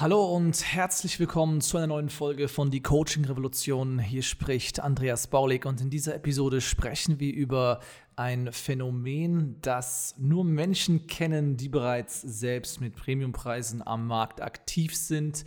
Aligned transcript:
Hallo 0.00 0.34
und 0.34 0.64
herzlich 0.64 1.20
willkommen 1.20 1.60
zu 1.60 1.76
einer 1.76 1.88
neuen 1.88 2.08
Folge 2.08 2.48
von 2.48 2.70
Die 2.70 2.80
Coaching 2.80 3.26
Revolution. 3.26 3.98
Hier 3.98 4.22
spricht 4.22 4.80
Andreas 4.80 5.26
Baulig 5.26 5.66
und 5.66 5.82
in 5.82 5.90
dieser 5.90 6.14
Episode 6.14 6.62
sprechen 6.62 7.20
wir 7.20 7.34
über 7.34 7.80
ein 8.16 8.50
Phänomen, 8.50 9.56
das 9.60 10.14
nur 10.16 10.42
Menschen 10.42 11.06
kennen, 11.06 11.58
die 11.58 11.68
bereits 11.68 12.22
selbst 12.22 12.80
mit 12.80 12.96
Premiumpreisen 12.96 13.86
am 13.86 14.06
Markt 14.06 14.40
aktiv 14.40 14.96
sind, 14.96 15.44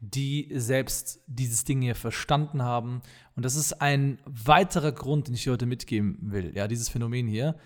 die 0.00 0.50
selbst 0.52 1.22
dieses 1.26 1.64
Ding 1.64 1.80
hier 1.80 1.94
verstanden 1.94 2.62
haben. 2.62 3.00
Und 3.36 3.46
das 3.46 3.56
ist 3.56 3.80
ein 3.80 4.18
weiterer 4.26 4.92
Grund, 4.92 5.28
den 5.28 5.34
ich 5.34 5.48
heute 5.48 5.64
mitgeben 5.64 6.18
will. 6.20 6.52
Ja, 6.54 6.68
dieses 6.68 6.90
Phänomen 6.90 7.26
hier. 7.26 7.56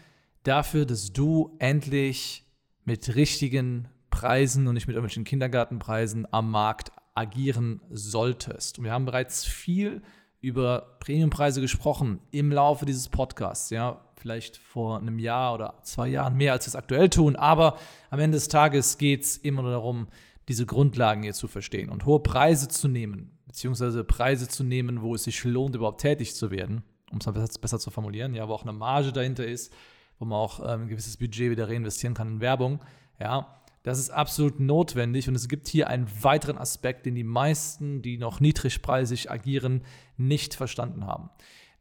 Dafür, 0.44 0.86
dass 0.86 1.12
du 1.12 1.56
endlich 1.58 2.44
mit 2.84 3.16
richtigen 3.16 3.88
Preisen 4.10 4.66
und 4.66 4.74
nicht 4.74 4.86
mit 4.86 4.94
irgendwelchen 4.94 5.24
Kindergartenpreisen 5.24 6.26
am 6.32 6.50
Markt 6.50 6.92
agieren 7.14 7.80
solltest. 7.90 8.78
Und 8.78 8.84
wir 8.84 8.92
haben 8.92 9.04
bereits 9.04 9.44
viel 9.44 10.02
über 10.40 10.96
Premiumpreise 11.00 11.60
gesprochen 11.60 12.20
im 12.30 12.52
Laufe 12.52 12.86
dieses 12.86 13.08
Podcasts. 13.08 13.70
Ja, 13.70 14.00
vielleicht 14.16 14.56
vor 14.56 14.98
einem 14.98 15.18
Jahr 15.18 15.54
oder 15.54 15.74
zwei 15.82 16.08
Jahren 16.08 16.36
mehr, 16.36 16.52
als 16.52 16.66
wir 16.66 16.68
es 16.68 16.76
aktuell 16.76 17.08
tun. 17.08 17.36
Aber 17.36 17.78
am 18.10 18.20
Ende 18.20 18.36
des 18.36 18.48
Tages 18.48 18.98
geht 18.98 19.24
es 19.24 19.36
immer 19.36 19.62
nur 19.62 19.72
darum, 19.72 20.08
diese 20.48 20.66
Grundlagen 20.66 21.22
hier 21.22 21.34
zu 21.34 21.46
verstehen 21.46 21.90
und 21.90 22.06
hohe 22.06 22.20
Preise 22.20 22.68
zu 22.68 22.88
nehmen, 22.88 23.38
beziehungsweise 23.46 24.04
Preise 24.04 24.48
zu 24.48 24.64
nehmen, 24.64 25.02
wo 25.02 25.14
es 25.14 25.24
sich 25.24 25.44
lohnt, 25.44 25.74
überhaupt 25.74 26.00
tätig 26.00 26.34
zu 26.34 26.50
werden, 26.50 26.82
um 27.10 27.18
es 27.18 27.26
mal 27.26 27.32
besser, 27.32 27.60
besser, 27.60 27.78
zu 27.78 27.90
formulieren, 27.90 28.34
ja, 28.34 28.48
wo 28.48 28.54
auch 28.54 28.62
eine 28.62 28.72
Marge 28.72 29.12
dahinter 29.12 29.46
ist, 29.46 29.72
wo 30.18 30.24
man 30.24 30.38
auch 30.38 30.60
ähm, 30.60 30.82
ein 30.82 30.88
gewisses 30.88 31.18
Budget 31.18 31.50
wieder 31.50 31.68
reinvestieren 31.68 32.14
kann 32.14 32.28
in 32.28 32.40
Werbung, 32.40 32.80
ja, 33.20 33.46
das 33.88 33.98
ist 33.98 34.10
absolut 34.10 34.60
notwendig 34.60 35.28
und 35.28 35.34
es 35.34 35.48
gibt 35.48 35.66
hier 35.66 35.88
einen 35.88 36.06
weiteren 36.22 36.58
Aspekt, 36.58 37.06
den 37.06 37.14
die 37.14 37.24
meisten, 37.24 38.02
die 38.02 38.18
noch 38.18 38.38
niedrigpreisig 38.38 39.30
agieren, 39.30 39.82
nicht 40.18 40.54
verstanden 40.54 41.06
haben. 41.06 41.30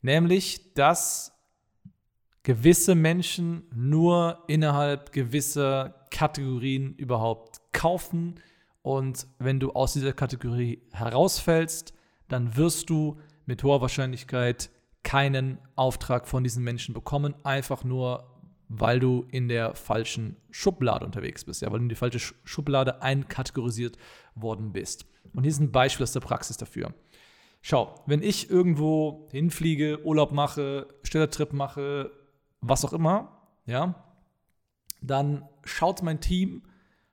Nämlich, 0.01 0.73
dass 0.73 1.33
gewisse 2.43 2.95
Menschen 2.95 3.63
nur 3.75 4.41
innerhalb 4.47 5.11
gewisser 5.11 6.05
Kategorien 6.09 6.95
überhaupt 6.95 7.59
kaufen 7.73 8.35
und 8.83 9.27
wenn 9.37 9.59
du 9.59 9.73
aus 9.73 9.91
dieser 9.91 10.13
Kategorie 10.13 10.81
herausfällst, 10.93 11.93
dann 12.29 12.55
wirst 12.55 12.89
du 12.89 13.19
mit 13.45 13.63
hoher 13.63 13.81
Wahrscheinlichkeit 13.81 14.69
keinen 15.03 15.57
Auftrag 15.75 16.25
von 16.25 16.45
diesen 16.45 16.63
Menschen 16.63 16.93
bekommen, 16.93 17.35
einfach 17.43 17.83
nur 17.83 18.36
weil 18.69 18.99
du 18.99 19.25
in 19.31 19.47
der 19.47 19.75
falschen 19.75 20.35
Schublade 20.51 21.05
unterwegs 21.05 21.45
bist, 21.45 21.61
ja, 21.61 21.71
weil 21.71 21.79
du 21.79 21.83
in 21.83 21.89
die 21.89 21.95
falsche 21.95 22.19
Schublade 22.43 23.01
einkategorisiert 23.01 23.97
worden 24.35 24.73
bist. 24.73 25.05
Und 25.33 25.43
hier 25.43 25.51
ist 25.51 25.59
ein 25.59 25.71
Beispiel 25.71 26.03
aus 26.03 26.11
der 26.11 26.19
Praxis 26.19 26.57
dafür. 26.57 26.93
Schau, 27.61 28.03
wenn 28.05 28.21
ich 28.21 28.49
irgendwo 28.49 29.27
hinfliege, 29.31 30.05
Urlaub 30.05 30.31
mache, 30.31 30.87
Stellertrip 31.03 31.53
mache, 31.53 32.11
was 32.61 32.85
auch 32.85 32.93
immer, 32.93 33.41
ja, 33.65 34.03
dann 35.01 35.43
schaut 35.63 36.01
mein 36.01 36.21
Team 36.21 36.63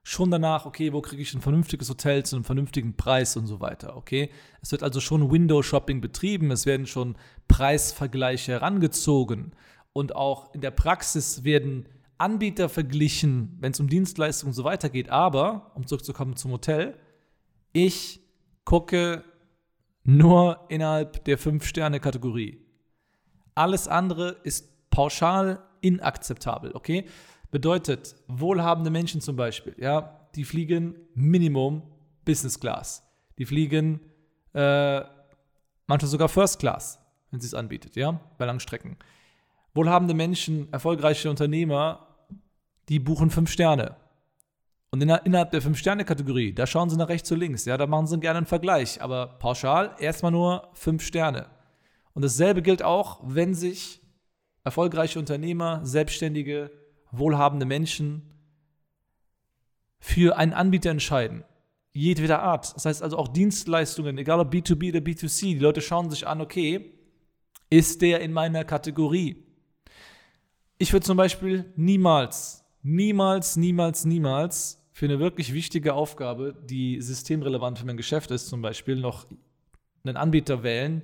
schon 0.03 0.31
danach, 0.31 0.67
okay, 0.67 0.93
wo 0.93 1.01
kriege 1.01 1.23
ich 1.23 1.35
ein 1.35 1.41
vernünftiges 1.41 1.89
Hotel 1.89 2.25
zu 2.25 2.37
einem 2.37 2.45
vernünftigen 2.45 2.95
Preis 2.95 3.37
und 3.37 3.47
so 3.47 3.61
weiter, 3.61 3.97
okay? 3.97 4.31
Es 4.61 4.71
wird 4.71 4.83
also 4.83 5.01
schon 5.01 5.31
Window-Shopping 5.31 6.01
betrieben, 6.01 6.51
es 6.51 6.67
werden 6.67 6.87
schon 6.87 7.17
Preisvergleiche 7.49 8.53
herangezogen 8.53 9.53
und 9.95 10.15
auch 10.15 10.53
in 10.53 10.61
der 10.61 10.73
Praxis 10.73 11.45
werden 11.45 11.89
Anbieter 12.19 12.69
verglichen, 12.69 13.57
wenn 13.61 13.73
es 13.73 13.81
um 13.81 13.89
Dienstleistungen 13.89 14.51
und 14.51 14.55
so 14.55 14.65
weiter 14.65 14.91
geht. 14.91 15.09
Aber, 15.09 15.73
um 15.75 15.87
zurückzukommen 15.87 16.37
zum 16.37 16.53
Hotel, 16.53 16.99
ich 17.73 18.21
gucke 18.65 19.25
nur 20.03 20.67
innerhalb 20.69 21.25
der 21.25 21.39
Fünf-Sterne-Kategorie. 21.39 22.61
Alles 23.55 23.89
andere 23.89 24.37
ist 24.43 24.91
pauschal 24.91 25.63
inakzeptabel, 25.81 26.73
okay? 26.75 27.07
Bedeutet, 27.51 28.17
wohlhabende 28.27 28.91
Menschen 28.91 29.21
zum 29.21 29.37
Beispiel, 29.37 29.75
ja, 29.79 30.29
die 30.35 30.45
fliegen 30.45 30.97
Minimum 31.15 31.83
Business 32.25 32.59
Class. 32.59 33.03
Die 33.39 33.47
fliegen 33.47 34.01
äh, 34.55 35.03
manchmal 35.87 36.11
sogar 36.11 36.29
First 36.29 36.59
Class, 36.59 36.99
wenn 37.31 37.41
sie 37.41 37.47
es 37.47 37.55
anbietet, 37.55 37.97
ja, 37.97 38.21
bei 38.39 38.45
Langstrecken. 38.45 38.97
Wohlhabende 39.75 40.15
Menschen, 40.15 40.73
erfolgreiche 40.73 41.29
Unternehmer, 41.29 42.07
die 42.89 42.99
buchen 42.99 43.31
fünf 43.31 43.51
Sterne. 43.51 43.97
Und 44.95 45.03
innerhalb 45.03 45.51
der 45.51 45.61
Fünf-Sterne-Kategorie, 45.61 46.53
da 46.53 46.69
schauen 46.69 46.89
sie 46.89 46.97
nach 46.97 47.09
rechts 47.09 47.29
und 47.33 47.41
links, 47.41 47.65
ja, 47.65 47.77
da 47.77 47.89
machen 47.89 48.07
sie 48.07 48.21
gerne 48.21 48.37
einen 48.37 48.47
Vergleich. 48.47 49.03
Aber 49.03 49.27
pauschal 49.41 49.97
erstmal 49.99 50.31
nur 50.31 50.69
fünf 50.75 51.03
Sterne. 51.03 51.47
Und 52.13 52.23
dasselbe 52.23 52.63
gilt 52.63 52.85
auch, 52.85 53.21
wenn 53.25 53.55
sich 53.55 54.01
erfolgreiche 54.63 55.19
Unternehmer, 55.19 55.81
selbstständige, 55.83 56.71
wohlhabende 57.11 57.67
Menschen 57.67 58.31
für 59.99 60.37
einen 60.37 60.53
Anbieter 60.53 60.91
entscheiden. 60.91 61.43
Jedweder 61.93 62.43
Art. 62.43 62.77
Das 62.77 62.85
heißt 62.87 63.03
also 63.03 63.19
auch 63.19 63.27
Dienstleistungen, 63.27 64.17
egal 64.17 64.39
ob 64.39 64.53
B2B 64.53 64.91
oder 64.91 65.01
B2C. 65.01 65.41
Die 65.41 65.59
Leute 65.59 65.81
schauen 65.81 66.09
sich 66.09 66.25
an, 66.25 66.41
okay, 66.41 66.93
ist 67.69 68.01
der 68.01 68.21
in 68.21 68.33
meiner 68.33 68.65
Kategorie? 68.65 69.44
Ich 70.77 70.93
würde 70.93 71.07
zum 71.07 71.17
Beispiel 71.17 71.73
niemals, 71.77 72.65
niemals, 72.83 73.57
niemals, 73.57 74.05
niemals 74.05 74.85
für 74.93 75.07
eine 75.07 75.21
wirklich 75.21 75.53
wichtige 75.55 75.95
Aufgabe, 75.95 76.55
die 76.65 77.01
systemrelevant 77.01 77.79
für 77.79 77.87
mein 77.87 77.97
Geschäft 77.97 78.33
ist, 78.33 78.49
zum 78.49 78.61
Beispiel 78.61 78.97
noch 78.97 79.27
einen 80.05 80.17
Anbieter 80.17 80.65
wählen, 80.65 81.03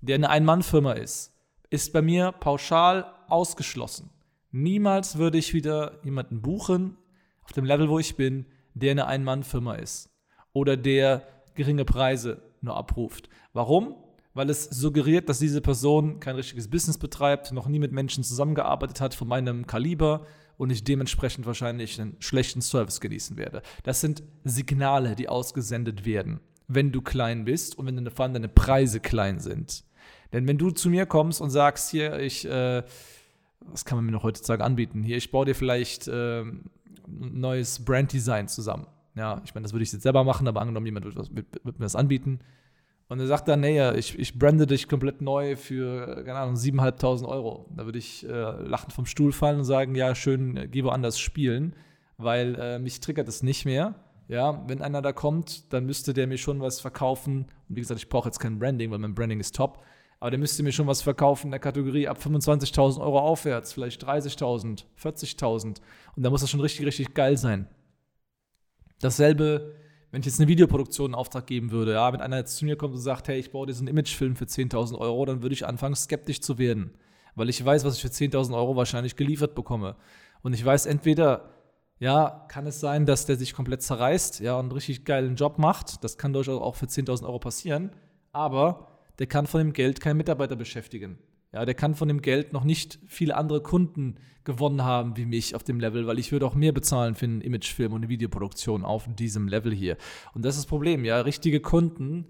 der 0.00 0.14
eine 0.14 0.30
Ein-Mann-Firma 0.30 0.92
ist. 0.92 1.34
Ist 1.68 1.92
bei 1.92 2.00
mir 2.00 2.30
pauschal 2.30 3.12
ausgeschlossen. 3.28 4.10
Niemals 4.52 5.18
würde 5.18 5.38
ich 5.38 5.52
wieder 5.52 5.98
jemanden 6.04 6.40
buchen, 6.40 6.96
auf 7.42 7.52
dem 7.52 7.64
Level, 7.64 7.88
wo 7.88 7.98
ich 7.98 8.16
bin, 8.16 8.46
der 8.74 8.92
eine 8.92 9.06
Ein-Mann-Firma 9.06 9.74
ist. 9.74 10.10
Oder 10.52 10.76
der 10.76 11.26
geringe 11.54 11.84
Preise 11.84 12.40
nur 12.60 12.76
abruft. 12.76 13.28
Warum? 13.52 13.96
Weil 14.34 14.50
es 14.50 14.64
suggeriert, 14.64 15.28
dass 15.28 15.38
diese 15.38 15.60
Person 15.60 16.20
kein 16.20 16.36
richtiges 16.36 16.68
Business 16.68 16.98
betreibt, 16.98 17.52
noch 17.52 17.66
nie 17.66 17.78
mit 17.78 17.92
Menschen 17.92 18.24
zusammengearbeitet 18.24 19.00
hat 19.00 19.14
von 19.14 19.28
meinem 19.28 19.66
Kaliber 19.66 20.26
und 20.56 20.70
ich 20.70 20.84
dementsprechend 20.84 21.46
wahrscheinlich 21.46 22.00
einen 22.00 22.16
schlechten 22.20 22.60
Service 22.60 23.00
genießen 23.00 23.36
werde. 23.36 23.62
Das 23.84 24.00
sind 24.00 24.22
Signale, 24.44 25.14
die 25.14 25.28
ausgesendet 25.28 26.04
werden, 26.04 26.40
wenn 26.66 26.92
du 26.92 27.00
klein 27.00 27.44
bist 27.44 27.78
und 27.78 27.86
wenn 27.86 28.10
vor 28.10 28.24
allem 28.24 28.34
deine 28.34 28.48
Preise 28.48 29.00
klein 29.00 29.38
sind. 29.40 29.84
Denn 30.32 30.46
wenn 30.46 30.58
du 30.58 30.70
zu 30.70 30.90
mir 30.90 31.06
kommst 31.06 31.40
und 31.40 31.50
sagst, 31.50 31.90
hier, 31.90 32.18
ich, 32.18 32.44
äh, 32.44 32.82
was 33.60 33.84
kann 33.84 33.96
man 33.96 34.04
mir 34.04 34.12
noch 34.12 34.24
heutzutage 34.24 34.62
anbieten? 34.62 35.02
Hier, 35.02 35.16
ich 35.16 35.30
baue 35.30 35.46
dir 35.46 35.54
vielleicht 35.54 36.06
äh, 36.08 36.42
ein 36.42 36.70
neues 37.06 37.84
Branddesign 37.84 38.48
zusammen. 38.48 38.86
Ja, 39.14 39.40
ich 39.44 39.54
meine, 39.54 39.64
das 39.64 39.72
würde 39.72 39.84
ich 39.84 39.92
jetzt 39.92 40.02
selber 40.02 40.22
machen, 40.22 40.46
aber 40.46 40.60
angenommen, 40.60 40.86
jemand 40.86 41.06
wird 41.06 41.64
mir 41.64 41.74
das 41.78 41.96
anbieten 41.96 42.40
und 43.08 43.20
er 43.20 43.26
sagt 43.26 43.48
dann, 43.48 43.60
nee, 43.60 43.90
ich, 43.92 44.18
ich 44.18 44.38
brande 44.38 44.66
dich 44.66 44.86
komplett 44.86 45.22
neu 45.22 45.56
für, 45.56 46.22
keine 46.24 46.38
Ahnung, 46.40 46.56
7.500 46.56 47.26
Euro. 47.26 47.66
Da 47.74 47.86
würde 47.86 47.98
ich 47.98 48.28
äh, 48.28 48.28
lachend 48.28 48.92
vom 48.92 49.06
Stuhl 49.06 49.32
fallen 49.32 49.58
und 49.58 49.64
sagen, 49.64 49.94
ja, 49.94 50.14
schön, 50.14 50.70
geh 50.70 50.84
woanders 50.84 51.18
spielen, 51.18 51.74
weil 52.18 52.54
äh, 52.56 52.78
mich 52.78 53.00
triggert 53.00 53.26
es 53.26 53.42
nicht 53.42 53.64
mehr. 53.64 53.94
Ja, 54.28 54.62
wenn 54.68 54.82
einer 54.82 55.00
da 55.00 55.12
kommt, 55.12 55.72
dann 55.72 55.86
müsste 55.86 56.12
der 56.12 56.26
mir 56.26 56.36
schon 56.36 56.60
was 56.60 56.80
verkaufen. 56.80 57.46
Und 57.68 57.76
wie 57.76 57.80
gesagt, 57.80 57.98
ich 57.98 58.10
brauche 58.10 58.28
jetzt 58.28 58.40
kein 58.40 58.58
Branding, 58.58 58.90
weil 58.90 58.98
mein 58.98 59.14
Branding 59.14 59.40
ist 59.40 59.56
top. 59.56 59.82
Aber 60.20 60.30
der 60.30 60.38
müsste 60.38 60.62
mir 60.62 60.72
schon 60.72 60.86
was 60.86 61.00
verkaufen 61.00 61.46
in 61.46 61.52
der 61.52 61.60
Kategorie 61.60 62.08
ab 62.08 62.18
25.000 62.18 63.00
Euro 63.00 63.20
aufwärts, 63.20 63.72
vielleicht 63.72 64.04
30.000, 64.04 64.84
40.000. 65.02 65.64
Und 66.14 66.22
da 66.22 66.28
muss 66.28 66.42
das 66.42 66.50
schon 66.50 66.60
richtig, 66.60 66.84
richtig 66.84 67.14
geil 67.14 67.38
sein. 67.38 67.68
Dasselbe 69.00 69.76
wenn 70.10 70.20
ich 70.20 70.26
jetzt 70.26 70.40
eine 70.40 70.48
Videoproduktion 70.48 71.10
in 71.10 71.14
Auftrag 71.14 71.46
geben 71.46 71.70
würde, 71.70 71.92
ja, 71.92 72.12
wenn 72.12 72.20
einer 72.20 72.38
jetzt 72.38 72.56
zu 72.56 72.64
mir 72.64 72.76
kommt 72.76 72.94
und 72.94 73.00
sagt, 73.00 73.28
hey, 73.28 73.38
ich 73.38 73.50
baue 73.50 73.66
diesen 73.66 73.88
Imagefilm 73.88 74.36
für 74.36 74.46
10.000 74.46 74.96
Euro, 74.98 75.24
dann 75.26 75.42
würde 75.42 75.52
ich 75.54 75.66
anfangen, 75.66 75.94
skeptisch 75.94 76.40
zu 76.40 76.58
werden. 76.58 76.92
weil 77.34 77.48
ich 77.48 77.64
weiß, 77.64 77.84
was 77.84 77.96
ich 77.96 78.02
für 78.02 78.08
10.000 78.08 78.54
Euro 78.54 78.74
wahrscheinlich 78.74 79.14
geliefert 79.14 79.54
bekomme. 79.54 79.94
Und 80.42 80.54
ich 80.54 80.64
weiß 80.64 80.86
entweder, 80.86 81.50
ja, 82.00 82.46
kann 82.48 82.66
es 82.66 82.80
sein, 82.80 83.06
dass 83.06 83.26
der 83.26 83.36
sich 83.36 83.54
komplett 83.54 83.82
zerreißt, 83.82 84.40
ja, 84.40 84.54
und 84.54 84.66
einen 84.66 84.72
richtig 84.72 85.04
geilen 85.04 85.36
Job 85.36 85.58
macht. 85.58 86.02
Das 86.02 86.18
kann 86.18 86.32
durchaus 86.32 86.60
auch 86.60 86.74
für 86.74 86.86
10.000 86.86 87.24
Euro 87.24 87.38
passieren. 87.38 87.90
Aber 88.32 88.88
der 89.18 89.26
kann 89.26 89.46
von 89.46 89.58
dem 89.58 89.72
Geld 89.72 90.00
keinen 90.00 90.16
Mitarbeiter 90.16 90.56
beschäftigen. 90.56 91.18
Ja, 91.52 91.64
der 91.64 91.74
kann 91.74 91.94
von 91.94 92.08
dem 92.08 92.20
Geld 92.20 92.52
noch 92.52 92.64
nicht 92.64 92.98
viele 93.06 93.36
andere 93.36 93.62
Kunden 93.62 94.16
gewonnen 94.44 94.82
haben 94.82 95.16
wie 95.16 95.26
mich 95.26 95.54
auf 95.54 95.62
dem 95.62 95.80
Level, 95.80 96.06
weil 96.06 96.18
ich 96.18 96.32
würde 96.32 96.46
auch 96.46 96.54
mehr 96.54 96.72
bezahlen 96.72 97.14
für 97.14 97.26
einen 97.26 97.40
Imagefilm 97.40 97.92
und 97.92 98.00
eine 98.00 98.08
Videoproduktion 98.08 98.84
auf 98.84 99.06
diesem 99.14 99.48
Level 99.48 99.72
hier. 99.72 99.96
Und 100.34 100.44
das 100.44 100.56
ist 100.56 100.64
das 100.64 100.68
Problem, 100.68 101.04
ja, 101.04 101.20
richtige 101.20 101.60
Kunden 101.60 102.26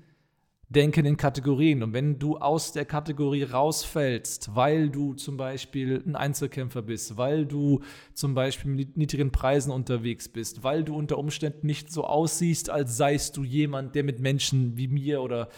denken 0.68 1.06
in 1.06 1.16
Kategorien. 1.16 1.82
Und 1.82 1.92
wenn 1.94 2.18
du 2.18 2.36
aus 2.36 2.72
der 2.72 2.84
Kategorie 2.84 3.42
rausfällst, 3.42 4.54
weil 4.54 4.90
du 4.90 5.14
zum 5.14 5.36
Beispiel 5.36 6.02
ein 6.06 6.14
Einzelkämpfer 6.14 6.82
bist, 6.82 7.16
weil 7.16 7.46
du 7.46 7.80
zum 8.12 8.34
Beispiel 8.34 8.70
mit 8.72 8.96
niedrigen 8.96 9.32
Preisen 9.32 9.72
unterwegs 9.72 10.28
bist, 10.28 10.62
weil 10.62 10.84
du 10.84 10.94
unter 10.94 11.18
Umständen 11.18 11.66
nicht 11.66 11.90
so 11.90 12.04
aussiehst, 12.04 12.70
als 12.70 12.96
seist 12.96 13.36
du 13.36 13.44
jemand, 13.44 13.94
der 13.94 14.04
mit 14.04 14.20
Menschen 14.20 14.76
wie 14.76 14.88
mir 14.88 15.22
oder 15.22 15.48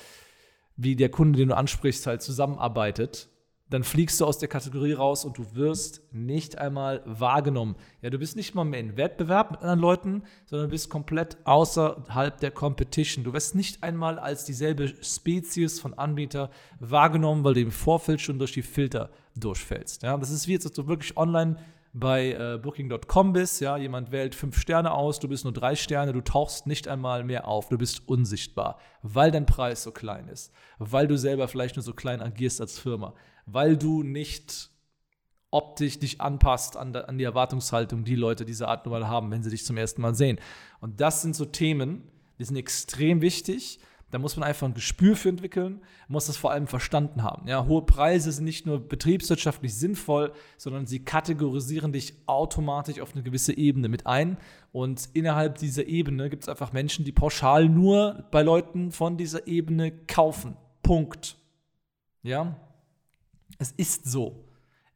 wie 0.76 0.96
der 0.96 1.08
Kunde, 1.10 1.38
den 1.38 1.48
du 1.48 1.56
ansprichst, 1.56 2.06
halt 2.06 2.22
zusammenarbeitet, 2.22 3.28
dann 3.70 3.84
fliegst 3.84 4.20
du 4.20 4.26
aus 4.26 4.38
der 4.38 4.48
Kategorie 4.48 4.92
raus 4.92 5.24
und 5.24 5.38
du 5.38 5.54
wirst 5.54 6.02
nicht 6.12 6.58
einmal 6.58 7.02
wahrgenommen. 7.06 7.76
Ja, 8.02 8.10
du 8.10 8.18
bist 8.18 8.36
nicht 8.36 8.54
mal 8.54 8.64
mehr 8.64 8.80
in 8.80 8.96
Wettbewerb 8.96 9.52
mit 9.52 9.60
anderen 9.62 9.80
Leuten, 9.80 10.22
sondern 10.44 10.70
bist 10.70 10.90
komplett 10.90 11.38
außerhalb 11.44 12.38
der 12.40 12.50
Competition. 12.50 13.24
Du 13.24 13.32
wirst 13.32 13.54
nicht 13.54 13.82
einmal 13.82 14.18
als 14.18 14.44
dieselbe 14.44 14.88
Spezies 15.02 15.80
von 15.80 15.94
Anbieter 15.94 16.50
wahrgenommen, 16.80 17.44
weil 17.44 17.54
du 17.54 17.60
im 17.60 17.70
Vorfeld 17.70 18.20
schon 18.20 18.38
durch 18.38 18.52
die 18.52 18.62
Filter 18.62 19.10
durchfällst. 19.36 20.02
Ja, 20.02 20.16
das 20.16 20.30
ist 20.30 20.48
wie 20.48 20.52
jetzt, 20.52 20.64
dass 20.64 20.72
du 20.72 20.88
wirklich 20.88 21.16
online 21.16 21.56
bei 21.92 22.32
äh, 22.32 22.58
Booking.com 22.58 23.32
bist, 23.32 23.60
ja, 23.60 23.76
jemand 23.76 24.12
wählt 24.12 24.34
fünf 24.34 24.58
Sterne 24.60 24.92
aus, 24.92 25.18
du 25.18 25.28
bist 25.28 25.44
nur 25.44 25.52
drei 25.52 25.74
Sterne, 25.74 26.12
du 26.12 26.20
tauchst 26.20 26.66
nicht 26.66 26.86
einmal 26.86 27.24
mehr 27.24 27.48
auf, 27.48 27.68
du 27.68 27.78
bist 27.78 28.08
unsichtbar, 28.08 28.78
weil 29.02 29.32
dein 29.32 29.46
Preis 29.46 29.82
so 29.82 29.90
klein 29.90 30.28
ist, 30.28 30.52
weil 30.78 31.08
du 31.08 31.18
selber 31.18 31.48
vielleicht 31.48 31.76
nur 31.76 31.82
so 31.82 31.92
klein 31.92 32.22
agierst 32.22 32.60
als 32.60 32.78
Firma, 32.78 33.14
weil 33.46 33.76
du 33.76 34.02
nicht 34.02 34.70
optisch 35.50 35.98
dich 35.98 36.20
anpasst 36.20 36.76
an, 36.76 36.94
an 36.94 37.18
die 37.18 37.24
Erwartungshaltung, 37.24 38.04
die 38.04 38.14
Leute 38.14 38.44
dieser 38.44 38.68
Art 38.68 38.86
nun 38.86 38.92
mal 38.92 39.08
haben, 39.08 39.30
wenn 39.30 39.42
sie 39.42 39.50
dich 39.50 39.64
zum 39.64 39.76
ersten 39.76 40.00
Mal 40.00 40.14
sehen. 40.14 40.38
Und 40.80 41.00
das 41.00 41.22
sind 41.22 41.34
so 41.34 41.44
Themen, 41.44 42.08
die 42.38 42.44
sind 42.44 42.56
extrem 42.56 43.20
wichtig 43.20 43.80
da 44.10 44.18
muss 44.18 44.36
man 44.36 44.48
einfach 44.48 44.66
ein 44.66 44.74
Gespür 44.74 45.14
für 45.14 45.28
entwickeln, 45.28 45.80
muss 46.08 46.26
das 46.26 46.36
vor 46.36 46.50
allem 46.50 46.66
verstanden 46.66 47.22
haben. 47.22 47.46
Ja, 47.46 47.66
hohe 47.66 47.82
Preise 47.82 48.32
sind 48.32 48.44
nicht 48.44 48.66
nur 48.66 48.80
betriebswirtschaftlich 48.80 49.74
sinnvoll, 49.74 50.32
sondern 50.56 50.86
sie 50.86 51.04
kategorisieren 51.04 51.92
dich 51.92 52.14
automatisch 52.26 53.00
auf 53.00 53.14
eine 53.14 53.22
gewisse 53.22 53.56
Ebene 53.56 53.88
mit 53.88 54.06
ein. 54.06 54.36
Und 54.72 55.08
innerhalb 55.12 55.58
dieser 55.58 55.86
Ebene 55.86 56.28
gibt 56.28 56.42
es 56.42 56.48
einfach 56.48 56.72
Menschen, 56.72 57.04
die 57.04 57.12
pauschal 57.12 57.68
nur 57.68 58.24
bei 58.32 58.42
Leuten 58.42 58.90
von 58.90 59.16
dieser 59.16 59.46
Ebene 59.46 59.92
kaufen. 59.92 60.56
Punkt. 60.82 61.36
Ja, 62.22 62.56
es 63.58 63.72
ist 63.72 64.04
so. 64.04 64.44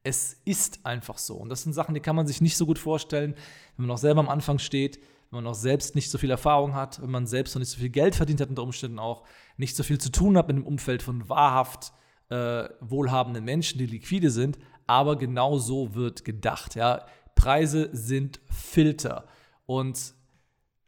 Es 0.03 0.37
ist 0.45 0.85
einfach 0.85 1.19
so. 1.19 1.37
Und 1.37 1.49
das 1.49 1.63
sind 1.63 1.73
Sachen, 1.73 1.95
die 1.95 2.01
kann 2.01 2.17
man 2.17 2.27
sich 2.27 2.41
nicht 2.41 2.57
so 2.57 2.67
gut 2.67 2.79
vorstellen, 2.79 3.35
wenn 3.77 3.87
man 3.87 3.89
noch 3.89 3.99
selber 3.99 4.21
am 4.21 4.29
Anfang 4.29 4.59
steht 4.59 5.01
wenn 5.35 5.43
man 5.43 5.51
auch 5.51 5.57
selbst 5.57 5.95
nicht 5.95 6.11
so 6.11 6.19
viel 6.19 6.31
Erfahrung 6.31 6.75
hat, 6.75 7.03
wenn 7.03 7.11
man 7.11 7.27
selbst 7.27 7.55
noch 7.55 7.61
nicht 7.61 7.71
so 7.71 7.79
viel 7.79 7.91
Geld 7.91 8.15
verdient 8.15 8.41
hat 8.41 8.51
unter 8.51 8.63
Umständen 8.63 9.01
auch, 9.01 9.25
nicht 9.57 9.75
so 9.75 9.83
viel 9.83 9.99
zu 9.99 10.13
tun 10.13 10.37
hat 10.39 10.47
mit 10.47 10.57
dem 10.57 10.67
Umfeld 10.67 11.03
von 11.03 11.29
wahrhaft 11.29 11.93
äh, 12.31 12.69
wohlhabenden 12.81 13.45
Menschen, 13.45 13.79
die 13.79 13.87
liquide 13.87 14.31
sind, 14.31 14.59
aber 14.87 15.17
genau 15.17 15.59
so 15.59 15.95
wird 15.95 16.25
gedacht. 16.25 16.77
Ja? 16.77 17.07
Preise 17.35 17.91
sind 17.93 18.41
Filter 18.49 19.27
und 19.67 20.14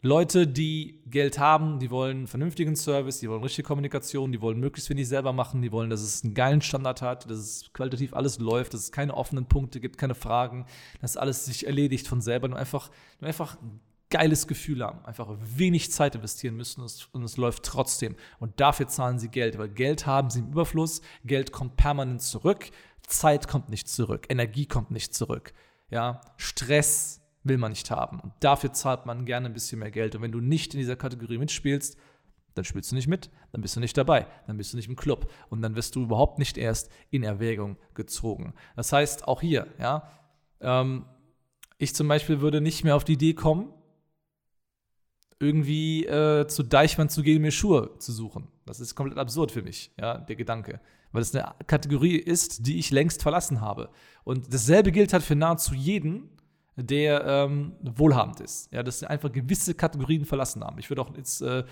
Leute, 0.06 0.47
die 0.47 1.03
Geld 1.06 1.38
haben, 1.38 1.79
die 1.79 1.91
wollen 1.91 2.26
vernünftigen 2.26 2.76
Service, 2.76 3.20
die 3.20 3.29
wollen 3.29 3.43
richtige 3.43 3.67
Kommunikation, 3.67 4.32
die 4.32 4.41
wollen 4.41 4.58
möglichst 4.58 4.88
wenig 4.88 5.08
selber 5.08 5.32
machen, 5.32 5.62
die 5.62 5.73
wollen, 5.73 5.91
dass 5.91 6.00
es 6.00 6.25
einen 6.25 6.35
geilen 6.35 6.62
Standard 6.62 7.03
hat, 7.03 7.29
dass 7.29 7.38
es 7.38 7.73
qualitativ 7.73 8.14
alles 8.14 8.38
läuft, 8.38 8.73
dass 8.73 8.82
es 8.82 8.93
keine 8.93 9.14
offenen 9.14 9.47
Punkte 9.47 9.81
gibt, 9.81 9.99
keine 9.99 10.14
Fragen, 10.14 10.64
dass 11.00 11.17
alles 11.17 11.44
sich 11.44 11.67
erledigt 11.67 12.08
von 12.08 12.20
selber, 12.20 12.49
nur 12.49 12.58
einfach, 12.58 12.91
nur 13.20 13.29
einfach 13.29 13.58
geiles 14.08 14.47
Gefühl 14.47 14.85
haben, 14.85 15.05
einfach 15.05 15.29
wenig 15.41 15.91
Zeit 15.91 16.14
investieren 16.14 16.56
müssen 16.56 16.81
und 16.81 16.87
es, 16.87 17.05
und 17.06 17.25
es, 17.25 17.37
läuft 17.37 17.64
trotzdem. 17.64 18.14
Und 18.38 18.61
dafür 18.61 18.87
zahlen 18.87 19.19
sie 19.19 19.29
Geld, 19.29 19.59
weil 19.59 19.69
Geld 19.69 20.06
haben 20.06 20.31
sie 20.31 20.38
im 20.38 20.52
Überfluss, 20.52 21.00
Geld 21.25 21.52
kommt 21.52 21.76
permanent 21.76 22.23
zurück, 22.23 22.70
Zeit 23.06 23.49
kommt 23.49 23.69
nicht 23.69 23.88
zurück, 23.88 24.26
Energie 24.29 24.67
kommt 24.67 24.91
nicht 24.91 25.14
zurück. 25.14 25.52
Ja, 25.91 26.20
Stress 26.37 27.20
will 27.49 27.59
man 27.59 27.73
nicht 27.73 27.91
haben 27.91 28.21
und 28.21 28.33
dafür 28.41 28.73
zahlt 28.73 29.07
man 29.07 29.25
gerne 29.25 29.47
ein 29.47 29.53
bisschen 29.53 29.79
mehr 29.79 29.91
Geld. 29.91 30.15
Und 30.15 30.23
wenn 30.23 30.33
du 30.33 30.41
nicht 30.41 30.75
in 30.75 30.81
dieser 30.81 30.97
Kategorie 30.97 31.39
mitspielst, 31.39 31.99
dann 32.55 32.65
spielst 32.65 32.91
du 32.91 32.95
nicht 32.95 33.09
mit, 33.09 33.31
dann 33.53 33.61
bist 33.61 33.77
du 33.77 33.81
nicht 33.81 33.97
dabei, 33.97 34.27
dann 34.47 34.57
bist 34.57 34.73
du 34.73 34.77
nicht 34.77 34.89
im 34.89 34.97
Club 34.97 35.31
und 35.51 35.63
dann 35.63 35.77
wirst 35.77 35.95
du 35.95 36.03
überhaupt 36.03 36.39
nicht 36.39 36.59
erst 36.59 36.91
in 37.11 37.23
Erwägung 37.23 37.77
gezogen. 37.95 38.55
Das 38.77 38.93
heißt, 38.93 39.29
auch 39.29 39.41
hier, 39.41 39.67
ja, 39.79 40.11
ähm, 40.61 41.05
ich 41.79 41.95
zum 41.95 42.09
Beispiel 42.09 42.41
würde 42.41 42.61
nicht 42.61 42.85
mehr 42.85 42.97
auf 42.97 43.05
die 43.05 43.15
Idee 43.15 43.35
kommen, 43.35 43.73
irgendwie 45.39 46.07
äh, 46.07 46.47
zu 46.47 46.63
Deichmann 46.63 47.11
zu 47.11 47.23
gehen, 47.23 47.43
mir 47.43 47.51
Schuhe 47.51 47.99
zu 47.99 48.13
suchen. 48.13 48.49
Das 48.65 48.81
ist 48.81 48.95
komplett 48.95 49.19
absurd 49.19 49.53
für 49.53 49.63
mich, 49.63 49.93
ja, 50.01 50.19
der 50.19 50.37
Gedanke. 50.37 50.81
Weil 51.13 51.23
es 51.23 51.35
eine 51.35 51.55
Kategorie 51.67 52.17
ist, 52.17 52.67
die 52.67 52.79
ich 52.79 52.91
längst 52.91 53.23
verlassen 53.23 53.61
habe. 53.61 53.91
Und 54.25 54.53
dasselbe 54.53 54.93
gilt 54.93 55.13
halt 55.13 55.23
für 55.23 55.37
nahezu 55.37 55.75
jeden, 55.75 56.31
der 56.76 57.25
ähm, 57.25 57.73
wohlhabend 57.82 58.40
ist. 58.40 58.73
Ja, 58.73 58.82
dass 58.82 59.00
sie 59.00 59.08
einfach 59.08 59.32
gewisse 59.32 59.75
Kategorien 59.75 60.25
verlassen 60.25 60.62
haben. 60.62 60.78
Ich 60.78 60.90
würde 60.90 61.02
auch 61.02 61.17
jetzt 61.17 61.40
äh, 61.40 61.64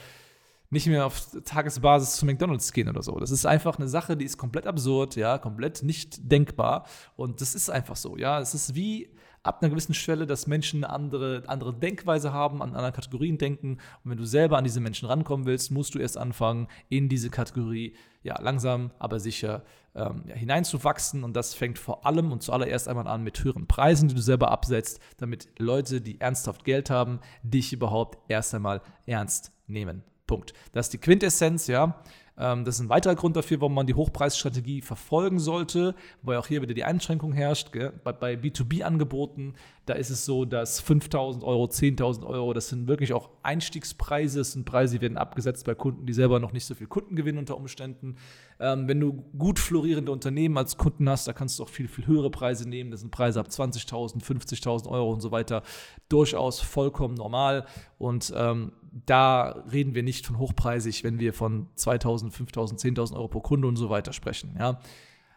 nicht 0.71 0.87
mehr 0.87 1.07
auf 1.07 1.29
Tagesbasis 1.45 2.17
zu 2.17 2.27
McDonalds 2.27 2.73
gehen 2.73 2.89
oder 2.89 3.03
so. 3.03 3.19
Das 3.19 3.31
ist 3.31 3.47
einfach 3.47 3.79
eine 3.79 3.89
Sache, 3.89 4.17
die 4.17 4.25
ist 4.25 4.39
komplett 4.39 4.67
absurd, 4.67 5.17
ja, 5.17 5.39
komplett 5.39 5.83
nicht 5.83 6.31
denkbar. 6.31 6.87
Und 7.17 7.41
das 7.41 7.55
ist 7.55 7.71
einfach 7.71 7.97
so, 7.97 8.17
ja. 8.17 8.41
Es 8.41 8.55
ist 8.55 8.75
wie 8.75 9.09
ab 9.45 9.63
einer 9.63 9.71
gewissen 9.71 9.95
Schwelle, 9.95 10.27
dass 10.27 10.47
Menschen 10.47 10.85
andere, 10.85 11.45
andere 11.47 11.73
Denkweise 11.73 12.33
haben, 12.33 12.63
an 12.63 12.75
andere 12.75 12.93
Kategorien 12.93 13.39
denken. 13.39 13.79
Und 14.03 14.11
wenn 14.11 14.19
du 14.19 14.25
selber 14.25 14.59
an 14.59 14.65
diese 14.65 14.81
Menschen 14.81 15.07
rankommen 15.07 15.47
willst, 15.47 15.71
musst 15.71 15.95
du 15.95 15.99
erst 15.99 16.19
anfangen, 16.19 16.67
in 16.89 17.09
diese 17.09 17.31
Kategorie 17.31 17.95
ja, 18.23 18.41
langsam, 18.41 18.91
aber 18.99 19.21
sicher 19.21 19.63
ähm, 19.95 20.25
ja, 20.27 20.35
hineinzuwachsen. 20.35 21.23
Und 21.25 21.37
das 21.37 21.55
fängt 21.55 21.79
vor 21.79 22.07
allem 22.07 22.33
und 22.33 22.43
zuallererst 22.43 22.89
einmal 22.89 23.07
an 23.07 23.23
mit 23.23 23.45
höheren 23.45 23.67
Preisen, 23.67 24.09
die 24.09 24.15
du 24.15 24.23
selber 24.23 24.51
absetzt, 24.51 24.99
damit 25.19 25.49
Leute, 25.59 26.01
die 26.01 26.21
ernsthaft 26.21 26.65
Geld 26.65 26.89
haben, 26.89 27.21
dich 27.43 27.73
überhaupt 27.73 28.19
erst 28.29 28.55
einmal 28.55 28.81
ernst 29.07 29.53
nehmen. 29.67 30.03
Punkt. 30.27 30.55
Das 30.73 30.87
ist 30.87 30.95
die 30.95 30.99
Quintessenz, 30.99 31.67
ja. 31.67 32.03
Ähm, 32.37 32.65
das 32.65 32.77
ist 32.77 32.81
ein 32.81 32.89
weiterer 32.89 33.15
Grund 33.15 33.37
dafür, 33.37 33.61
warum 33.61 33.75
man 33.75 33.87
die 33.87 33.95
Hochpreisstrategie 33.95 34.81
verfolgen 34.81 35.39
sollte, 35.39 35.95
weil 36.23 36.37
auch 36.37 36.47
hier 36.47 36.63
wieder 36.63 36.75
die 36.75 36.85
Einschränkung 36.85 37.33
herrscht. 37.33 37.71
Bei, 38.03 38.13
bei 38.13 38.35
B2B-Angeboten, 38.35 39.55
da 39.87 39.95
ist 39.95 40.11
es 40.11 40.25
so, 40.25 40.45
dass 40.45 40.83
5.000 40.83 41.43
Euro, 41.45 41.65
10.000 41.65 42.27
Euro, 42.27 42.53
das 42.53 42.69
sind 42.69 42.89
wirklich 42.89 43.13
auch 43.13 43.31
Einstiegspreise, 43.43 44.39
das 44.39 44.53
sind 44.53 44.65
Preise, 44.65 44.97
die 44.97 45.03
werden 45.03 45.19
abgesetzt 45.19 45.65
bei 45.65 45.75
Kunden, 45.75 46.07
die 46.07 46.13
selber 46.13 46.41
noch 46.41 46.53
nicht 46.53 46.65
so 46.65 46.75
viel 46.75 46.87
Kunden 46.87 47.15
gewinnen 47.15 47.39
unter 47.39 47.57
Umständen. 47.57 48.17
Ähm, 48.59 48.89
wenn 48.89 48.99
du 48.99 49.13
gut 49.39 49.59
florierende 49.59 50.11
Unternehmen 50.11 50.59
als 50.59 50.77
Kunden 50.77 51.09
hast, 51.09 51.29
da 51.29 51.33
kannst 51.33 51.59
du 51.59 51.65
auch 51.65 51.69
viel, 51.69 51.87
viel 51.89 52.07
höhere 52.07 52.31
Preise 52.31 52.69
nehmen. 52.69 52.91
Das 52.91 53.01
sind 53.01 53.11
Preise 53.11 53.41
ab 53.41 53.47
20.000, 53.49 54.25
50.000 54.25 54.89
Euro 54.89 55.13
und 55.13 55.21
so 55.21 55.31
weiter. 55.31 55.63
Durchaus 56.09 56.61
vollkommen 56.61 57.15
normal. 57.15 57.67
Und 57.99 58.33
ähm, 58.37 58.73
da 59.07 59.65
reden 59.73 59.95
wir 59.95 60.03
nicht 60.03 60.27
von 60.27 60.39
hochpreisig, 60.39 61.03
wenn 61.03 61.19
wir 61.19 61.33
von 61.33 61.67
2.000, 61.77 62.31
5.000, 62.33 62.79
10.000 62.81 63.15
Euro 63.15 63.29
pro 63.29 63.41
Kunde 63.41 63.67
und 63.67 63.77
so 63.77 63.91
weiter 63.91 64.13
sprechen. 64.13 64.57
Ja. 64.59 64.81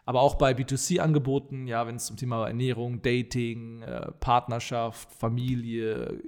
Aber 0.04 0.22
auch 0.22 0.36
bei 0.36 0.52
B2C-Angeboten, 0.52 1.66
ja, 1.66 1.86
wenn 1.86 1.96
es 1.96 2.06
zum 2.06 2.16
Thema 2.16 2.46
Ernährung, 2.46 3.02
Dating, 3.02 3.82
äh, 3.82 4.12
Partnerschaft, 4.20 5.12
Familie, 5.12 6.22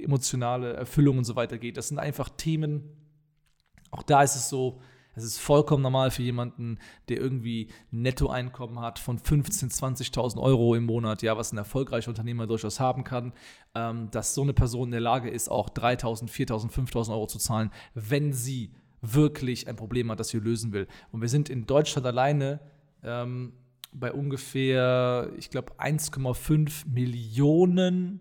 emotionale 0.00 0.72
Erfüllung 0.74 1.18
und 1.18 1.24
so 1.24 1.36
weiter 1.36 1.58
geht, 1.58 1.76
das 1.76 1.88
sind 1.88 1.98
einfach 1.98 2.30
Themen. 2.30 2.84
Auch 3.90 4.02
da 4.02 4.22
ist 4.22 4.36
es 4.36 4.48
so, 4.48 4.80
es 5.16 5.24
ist 5.24 5.38
vollkommen 5.38 5.82
normal 5.82 6.10
für 6.10 6.22
jemanden, 6.22 6.78
der 7.08 7.18
irgendwie 7.18 7.68
ein 7.90 8.02
Nettoeinkommen 8.02 8.80
hat 8.80 8.98
von 8.98 9.18
15.000, 9.18 10.12
20.000 10.12 10.40
Euro 10.40 10.74
im 10.74 10.84
Monat, 10.84 11.22
ja, 11.22 11.36
was 11.36 11.52
ein 11.52 11.58
erfolgreicher 11.58 12.10
Unternehmer 12.10 12.46
durchaus 12.46 12.78
haben 12.78 13.02
kann, 13.02 13.32
ähm, 13.74 14.10
dass 14.10 14.34
so 14.34 14.42
eine 14.42 14.52
Person 14.52 14.88
in 14.88 14.92
der 14.92 15.00
Lage 15.00 15.30
ist, 15.30 15.50
auch 15.50 15.70
3.000, 15.70 16.28
4.000, 16.28 16.70
5.000 16.70 17.12
Euro 17.12 17.26
zu 17.26 17.38
zahlen, 17.38 17.70
wenn 17.94 18.34
sie 18.34 18.72
wirklich 19.00 19.68
ein 19.68 19.76
Problem 19.76 20.10
hat, 20.10 20.20
das 20.20 20.28
sie 20.28 20.38
lösen 20.38 20.72
will. 20.72 20.86
Und 21.12 21.22
wir 21.22 21.28
sind 21.28 21.48
in 21.48 21.66
Deutschland 21.66 22.06
alleine 22.06 22.60
ähm, 23.02 23.54
bei 23.92 24.12
ungefähr, 24.12 25.30
ich 25.38 25.48
glaube, 25.48 25.72
1,5 25.78 26.88
Millionen 26.88 28.20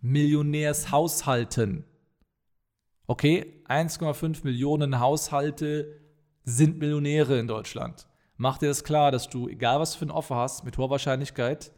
Millionärshaushalten. 0.00 1.84
Okay, 3.06 3.62
1,5 3.68 4.44
Millionen 4.44 4.98
Haushalte 5.00 5.99
sind 6.44 6.78
Millionäre 6.78 7.38
in 7.38 7.46
Deutschland. 7.46 8.06
mach 8.36 8.58
dir 8.58 8.68
das 8.68 8.84
klar, 8.84 9.12
dass 9.12 9.28
du, 9.28 9.48
egal 9.48 9.80
was 9.80 9.92
du 9.92 9.98
für 9.98 10.06
ein 10.06 10.10
Offer 10.10 10.36
hast, 10.36 10.64
mit 10.64 10.78
hoher 10.78 10.90
Wahrscheinlichkeit 10.90 11.72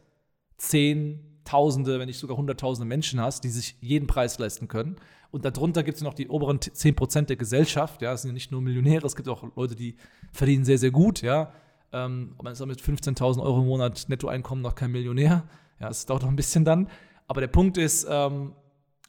Zehntausende, 0.57 1.99
wenn 1.99 2.07
nicht 2.07 2.19
sogar 2.19 2.37
Hunderttausende 2.37 2.87
Menschen 2.87 3.19
hast, 3.19 3.43
die 3.43 3.49
sich 3.49 3.75
jeden 3.81 4.07
Preis 4.07 4.39
leisten 4.39 4.67
können. 4.67 4.95
Und 5.31 5.45
darunter 5.45 5.83
gibt 5.83 5.97
es 5.97 6.03
noch 6.03 6.13
die 6.13 6.29
oberen 6.29 6.59
10% 6.59 7.25
der 7.25 7.35
Gesellschaft. 7.35 8.01
Ja, 8.01 8.13
es 8.13 8.21
sind 8.21 8.29
ja 8.29 8.33
nicht 8.33 8.51
nur 8.51 8.61
Millionäre, 8.61 9.05
es 9.05 9.15
gibt 9.15 9.27
auch 9.27 9.43
Leute, 9.55 9.75
die 9.75 9.97
verdienen 10.31 10.63
sehr, 10.63 10.77
sehr 10.77 10.91
gut. 10.91 11.21
Ja, 11.21 11.51
ähm, 11.91 12.35
man 12.41 12.53
ist 12.53 12.65
mit 12.65 12.81
15.000 12.81 13.41
Euro 13.41 13.59
im 13.59 13.67
Monat 13.67 14.05
Nettoeinkommen 14.09 14.61
noch 14.61 14.75
kein 14.75 14.91
Millionär. 14.91 15.43
Ja, 15.79 15.89
es 15.89 16.05
dauert 16.05 16.21
noch 16.21 16.29
ein 16.29 16.35
bisschen 16.35 16.65
dann. 16.65 16.87
Aber 17.27 17.41
der 17.41 17.47
Punkt 17.47 17.77
ist, 17.77 18.05
ähm, 18.09 18.53